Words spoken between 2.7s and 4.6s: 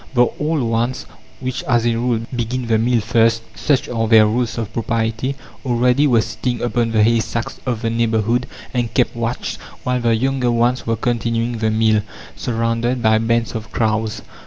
meal first such are their rules